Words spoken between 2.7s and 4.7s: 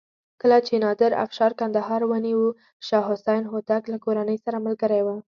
شاه حسین هوتک له کورنۍ سره